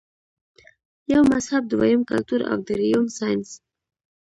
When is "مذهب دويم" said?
1.33-2.01